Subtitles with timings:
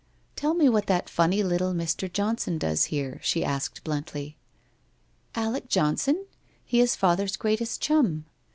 [0.31, 2.11] 1 Tell me what that funny little Mr.
[2.11, 4.35] Johnson does here?' she asked bluntly.
[5.35, 6.25] 'Alec Johnson?
[6.65, 8.25] He is father's greatest chum.